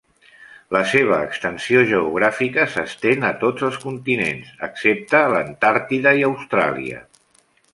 [0.75, 7.07] La seva extensió geogràfica s'estén a tots els continents excepte l'Antàrtida i Austràlia.